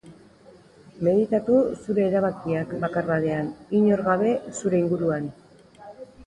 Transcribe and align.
Meditatu 1.07 1.57
zure 1.75 2.03
erabakiak 2.05 2.73
bakardadean, 2.85 3.53
inor 3.81 4.03
gabe 4.09 4.33
zure 4.55 4.81
inguruan. 4.87 5.31